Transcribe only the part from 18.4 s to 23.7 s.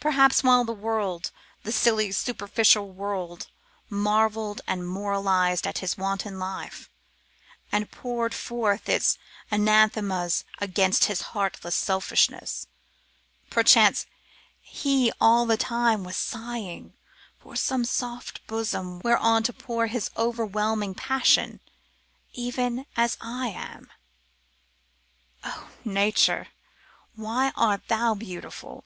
bosom whereon to pour his overwhelming passion, even as I